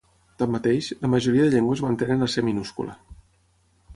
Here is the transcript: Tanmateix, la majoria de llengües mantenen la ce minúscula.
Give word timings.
Tanmateix, 0.43 0.87
la 1.03 1.11
majoria 1.15 1.43
de 1.47 1.51
llengües 1.55 1.85
mantenen 1.87 2.25
la 2.27 2.31
ce 2.37 2.45
minúscula. 2.47 2.99